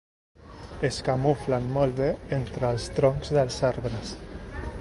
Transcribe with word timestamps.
Es 0.89 0.97
camuflen 1.09 1.69
molt 1.77 1.95
bé 2.01 2.09
entre 2.39 2.73
els 2.73 2.91
troncs 2.99 3.35
dels 3.37 3.63
arbres. 3.73 4.17